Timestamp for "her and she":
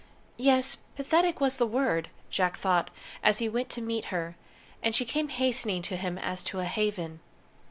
4.05-5.05